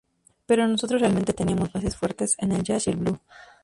Pero 0.47 0.67
nosotros 0.67 0.99
realmente 0.99 1.31
teníamos 1.31 1.71
bases 1.71 1.95
fuertes 1.95 2.33
en 2.39 2.53
el 2.53 2.63
jazz 2.63 2.87
y 2.87 2.89
el 2.89 2.97
blues"". 2.97 3.19